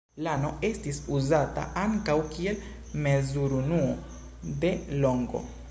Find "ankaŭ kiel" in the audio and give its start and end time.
1.81-2.65